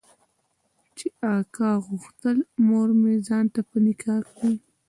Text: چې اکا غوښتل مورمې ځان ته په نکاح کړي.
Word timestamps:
چې 0.97 1.07
اکا 1.35 1.71
غوښتل 1.85 2.37
مورمې 2.67 3.15
ځان 3.27 3.45
ته 3.53 3.61
په 3.69 3.77
نکاح 3.85 4.21
کړي. 4.37 4.55